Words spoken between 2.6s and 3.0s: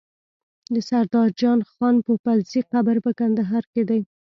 قبر